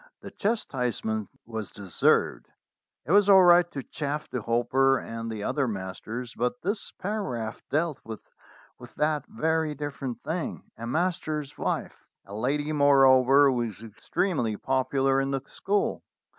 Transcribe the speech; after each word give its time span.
The 0.21 0.31
chastisement 0.31 1.29
was 1.45 1.69
deserved. 1.71 2.47
It 3.05 3.11
was 3.11 3.29
all 3.29 3.43
right 3.43 3.69
to 3.69 3.83
chaff 3.83 4.27
the 4.27 4.41
Hopper 4.41 4.97
and 4.97 5.29
the 5.31 5.43
other 5.43 5.67
masters, 5.67 6.33
but 6.35 6.59
this 6.63 6.91
paragraph 6.93 7.61
dealt 7.69 7.99
with 8.03 8.25
that 8.95 9.27
very 9.27 9.75
different 9.75 10.23
thing, 10.23 10.63
a 10.75 10.87
master's 10.87 11.55
wife 11.55 12.07
a 12.25 12.33
lady, 12.33 12.71
moreover, 12.71 13.47
who 13.51 13.57
was 13.57 13.83
extremely 13.83 14.57
popular 14.57 15.21
in 15.21 15.29
the 15.29 15.41
school. 15.45 16.01